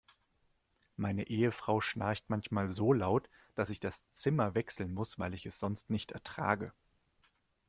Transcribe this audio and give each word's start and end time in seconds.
Meine 0.95 1.27
Ehefrau 1.29 1.79
schnarcht 1.79 2.27
manchmal 2.27 2.69
so 2.69 2.91
laut, 2.91 3.29
dass 3.53 3.69
ich 3.69 3.79
das 3.79 4.03
Zimmer 4.09 4.55
wechseln 4.55 4.95
muss, 4.95 5.19
weil 5.19 5.35
ich 5.35 5.45
es 5.45 5.59
sonst 5.59 5.91
nicht 5.91 6.11
ertrage. 6.11 6.73